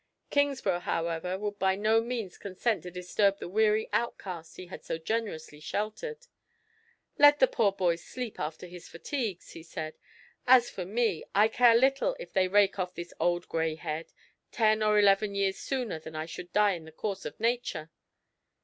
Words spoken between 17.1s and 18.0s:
of nature."